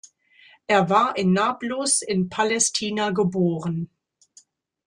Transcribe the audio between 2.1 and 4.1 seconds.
Palästina geboren.